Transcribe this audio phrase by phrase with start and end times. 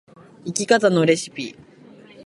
[0.45, 1.55] 生き方のレシピ